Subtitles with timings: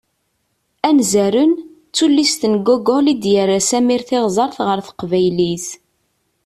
[0.89, 1.61] "Anzaren", d
[1.95, 5.65] tullist n Gogol i d-yerra Samir Tiɣzert ɣer teqbaylit.